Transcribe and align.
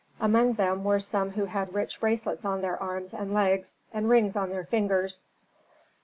Among 0.19 0.53
them 0.53 0.83
were 0.83 0.99
some 0.99 1.29
who 1.29 1.45
had 1.45 1.75
rich 1.75 1.99
bracelets 1.99 2.43
on 2.43 2.61
their 2.63 2.75
arms 2.75 3.13
and 3.13 3.35
legs, 3.35 3.77
and 3.93 4.09
rings 4.09 4.35
on 4.35 4.49
their 4.49 4.65
fingers. 4.65 5.21